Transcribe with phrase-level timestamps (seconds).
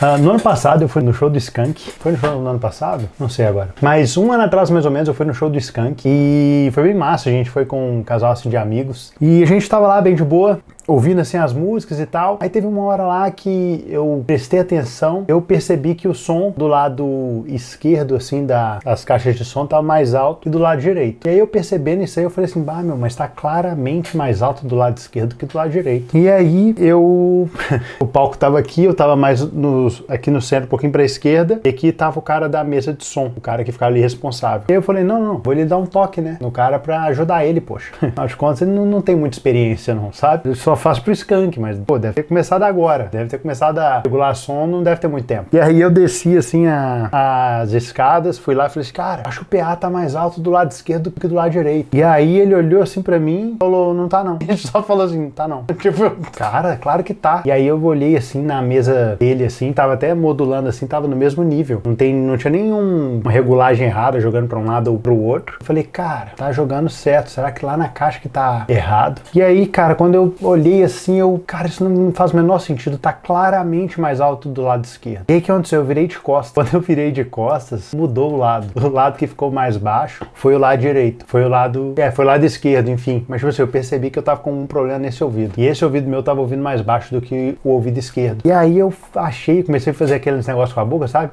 [0.00, 1.90] Uh, no ano passado eu fui no show do Skank.
[1.98, 3.08] Foi no show no ano passado?
[3.18, 3.70] Não sei agora.
[3.80, 6.02] Mas um ano atrás, mais ou menos, eu fui no show do Skank.
[6.06, 7.28] E foi bem massa.
[7.28, 9.12] A gente foi com um casal assim, de amigos.
[9.20, 12.38] E a gente tava lá bem de boa ouvindo assim as músicas e tal.
[12.40, 16.66] Aí teve uma hora lá que eu prestei atenção, eu percebi que o som do
[16.66, 21.26] lado esquerdo assim da, das caixas de som tava mais alto que do lado direito.
[21.26, 24.42] E aí eu percebendo isso aí eu falei assim, bah meu, mas tá claramente mais
[24.42, 26.16] alto do lado esquerdo que do lado direito.
[26.16, 27.48] E aí eu
[28.00, 31.60] o palco tava aqui, eu tava mais no, aqui no centro, um pouquinho para esquerda,
[31.64, 34.62] e aqui tava o cara da mesa de som, o cara que ficava ali responsável.
[34.68, 37.02] E aí eu falei, não, não, vou lhe dar um toque, né, no cara para
[37.04, 37.92] ajudar ele, poxa.
[38.00, 40.48] Afinal de contas, ele não, não tem muita experiência não, sabe?
[40.48, 43.08] Eu só faço pro Skank, mas, pô, deve ter começado agora.
[43.10, 45.46] Deve ter começado a regular som, não deve ter muito tempo.
[45.52, 49.44] E aí eu desci, assim, a, as escadas, fui lá e falei assim, cara, acho
[49.44, 51.94] que o PA tá mais alto do lado esquerdo do que do lado direito.
[51.94, 54.38] E aí ele olhou assim pra mim falou, não tá não.
[54.48, 55.64] Ele só falou assim, tá não.
[55.78, 57.42] Tipo, cara, claro que tá.
[57.44, 61.16] E aí eu olhei assim na mesa dele, assim, tava até modulando assim, tava no
[61.16, 61.80] mesmo nível.
[61.84, 65.56] Não, tem, não tinha nenhuma regulagem errada jogando pra um lado ou pro outro.
[65.60, 67.30] Eu falei, cara, tá jogando certo.
[67.30, 69.22] Será que lá na caixa que tá errado?
[69.34, 72.58] E aí, cara, quando eu olhei assim, assim, eu, cara, isso não faz o menor
[72.58, 75.24] sentido, tá claramente mais alto do lado esquerdo.
[75.28, 75.80] E aí o que aconteceu?
[75.80, 76.52] Eu virei de costas.
[76.54, 78.68] Quando eu virei de costas, mudou o lado.
[78.76, 81.24] O lado que ficou mais baixo foi o lado direito.
[81.26, 83.24] Foi o lado, é, foi o lado esquerdo, enfim.
[83.28, 85.54] Mas tipo assim, eu percebi que eu tava com um problema nesse ouvido.
[85.56, 88.42] E esse ouvido meu tava ouvindo mais baixo do que o ouvido esquerdo.
[88.44, 91.30] E aí eu achei, comecei a fazer aqueles negócios com a boca, sabe?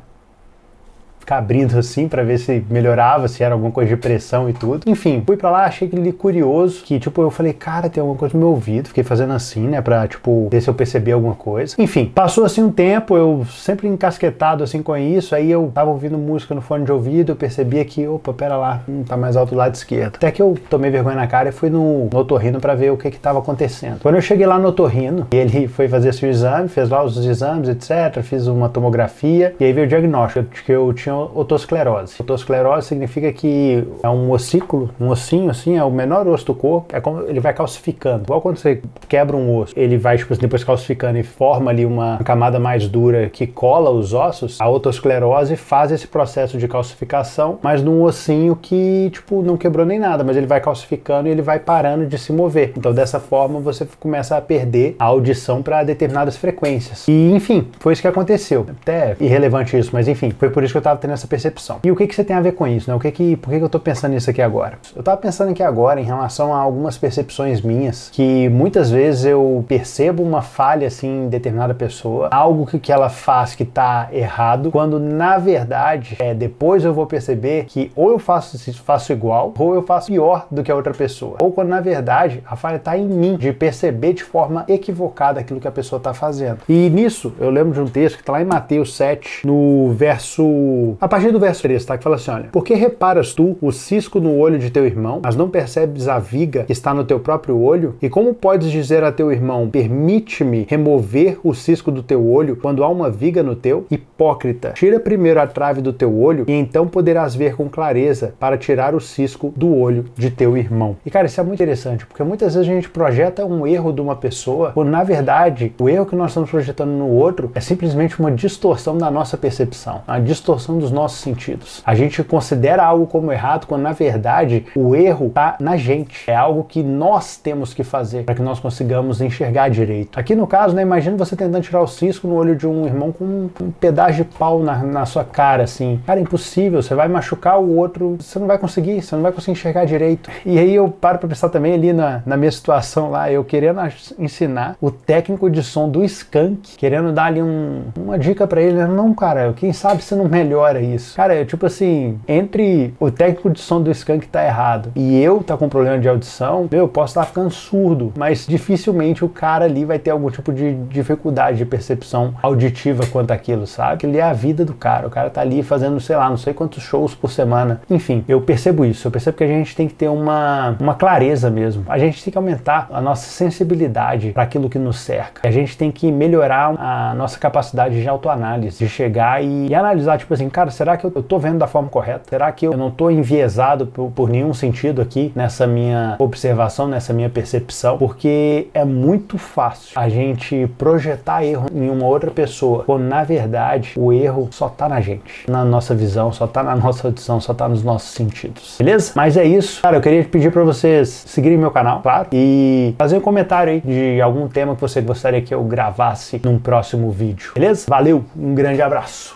[1.26, 4.84] Ficar abrindo assim para ver se melhorava, se era alguma coisa de pressão e tudo.
[4.86, 8.36] Enfim, fui para lá, achei ele curioso, que tipo, eu falei, cara, tem alguma coisa
[8.36, 8.90] no meu ouvido.
[8.90, 11.76] Fiquei fazendo assim, né, pra tipo, ver se eu percebi alguma coisa.
[11.80, 16.18] Enfim, passou assim um tempo, eu sempre encasquetado assim com isso, aí eu tava ouvindo
[16.18, 19.50] música no fone de ouvido, eu percebia que, opa, pera lá, hum, tá mais alto
[19.52, 20.18] do lado esquerdo.
[20.18, 22.98] Até que eu tomei vergonha na cara e fui no, no otorrino para ver o
[22.98, 24.00] que que tava acontecendo.
[24.02, 27.68] Quando eu cheguei lá no otorrino, ele foi fazer seu exame, fez lá os exames,
[27.68, 32.16] etc, fiz uma tomografia e aí veio o diagnóstico que eu tinha otosclerose.
[32.22, 36.96] Otosclerose significa que é um ossículo, um ossinho assim, é o menor osso do corpo,
[36.96, 38.24] é como ele vai calcificando.
[38.24, 42.20] Igual quando você quebra um osso, ele vai tipo, depois calcificando e forma ali uma
[42.24, 44.60] camada mais dura que cola os ossos.
[44.60, 50.00] A otosclerose faz esse processo de calcificação, mas num ossinho que tipo não quebrou nem
[50.00, 52.74] nada, mas ele vai calcificando e ele vai parando de se mover.
[52.78, 57.08] Então dessa forma você começa a perder a audição para determinadas frequências.
[57.08, 58.66] E enfim, foi isso que aconteceu.
[58.82, 61.80] Até irrelevante isso, mas enfim, foi por isso que eu tava tendo essa percepção.
[61.84, 62.90] E o que, que você tem a ver com isso?
[62.90, 62.96] Né?
[62.96, 64.80] O que que, por que, que eu estou pensando nisso aqui agora?
[64.96, 69.64] Eu estava pensando aqui agora em relação a algumas percepções minhas que muitas vezes eu
[69.68, 74.72] percebo uma falha assim em determinada pessoa, algo que, que ela faz que está errado,
[74.72, 79.76] quando na verdade é depois eu vou perceber que ou eu faço, faço igual ou
[79.76, 81.38] eu faço pior do que a outra pessoa.
[81.42, 85.60] Ou quando na verdade a falha está em mim de perceber de forma equivocada aquilo
[85.60, 86.60] que a pessoa está fazendo.
[86.68, 90.95] E nisso eu lembro de um texto que está lá em Mateus 7, no verso
[91.00, 91.98] a partir do verso 3, tá?
[91.98, 95.36] Que fala assim: olha, porque reparas tu o cisco no olho de teu irmão, mas
[95.36, 97.96] não percebes a viga que está no teu próprio olho?
[98.02, 102.84] E como podes dizer a teu irmão, permite-me remover o cisco do teu olho quando
[102.84, 103.86] há uma viga no teu?
[103.90, 108.58] Hipócrita, tira primeiro a trave do teu olho e então poderás ver com clareza para
[108.58, 110.98] tirar o cisco do olho de teu irmão.
[111.06, 114.02] E cara, isso é muito interessante, porque muitas vezes a gente projeta um erro de
[114.02, 118.20] uma pessoa, quando na verdade o erro que nós estamos projetando no outro é simplesmente
[118.20, 121.82] uma distorção da nossa percepção, uma distorção dos nossos sentidos.
[121.86, 126.30] A gente considera algo como errado quando na verdade o erro está na gente.
[126.30, 130.20] É algo que nós temos que fazer para que nós consigamos enxergar direito.
[130.20, 133.12] Aqui no caso, né, imagina você tentando tirar o cisco no olho de um irmão
[133.12, 136.00] com um, um pedaço de pau na, na sua cara, assim.
[136.06, 139.32] Cara, é impossível, você vai machucar o outro, você não vai conseguir, você não vai
[139.32, 140.30] conseguir enxergar direito.
[140.46, 143.80] E aí eu paro para pensar também ali na, na minha situação lá, eu querendo
[144.18, 148.78] ensinar o técnico de som do Skank, querendo dar ali um, uma dica para ele,
[148.78, 148.88] né?
[148.88, 151.16] não, cara, quem sabe você não melhora isso.
[151.16, 155.44] Cara, é tipo assim, entre o técnico de som do Skank tá errado e eu
[155.44, 159.66] tá com problema de audição, eu posso estar tá ficando surdo, mas dificilmente o cara
[159.66, 164.06] ali vai ter algum tipo de dificuldade de percepção auditiva quanto aquilo, sabe?
[164.06, 166.54] Ele é a vida do cara, o cara tá ali fazendo, sei lá, não sei
[166.54, 167.82] quantos shows por semana.
[167.90, 171.50] Enfim, eu percebo isso, eu percebo que a gente tem que ter uma, uma clareza
[171.50, 171.84] mesmo.
[171.88, 175.48] A gente tem que aumentar a nossa sensibilidade para aquilo que nos cerca.
[175.48, 180.18] A gente tem que melhorar a nossa capacidade de autoanálise, de chegar e, e analisar,
[180.18, 182.22] tipo assim, cara, será que eu, tô vendo da forma correta?
[182.30, 187.12] Será que eu, não tô enviesado por, por nenhum sentido aqui nessa minha observação, nessa
[187.12, 187.98] minha percepção?
[187.98, 193.96] Porque é muito fácil a gente projetar erro em uma outra pessoa, quando na verdade
[193.98, 197.54] o erro só tá na gente, na nossa visão, só tá na nossa audição, só
[197.54, 198.76] tá nos nossos sentidos.
[198.78, 199.12] Beleza?
[199.14, 199.82] Mas é isso.
[199.82, 203.82] Cara, eu queria pedir para vocês seguirem meu canal, claro, e fazer um comentário aí
[203.82, 207.52] de algum tema que você gostaria que eu gravasse num próximo vídeo.
[207.54, 207.88] Beleza?
[207.90, 209.34] Valeu, um grande abraço.